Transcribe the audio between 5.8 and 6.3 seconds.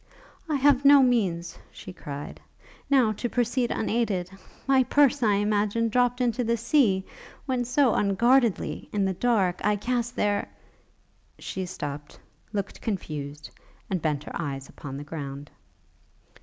dropt